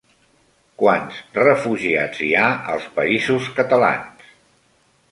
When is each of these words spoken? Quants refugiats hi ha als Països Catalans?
Quants 0.83 1.19
refugiats 1.39 2.25
hi 2.29 2.31
ha 2.41 2.49
als 2.77 2.89
Països 2.99 3.53
Catalans? 3.61 4.35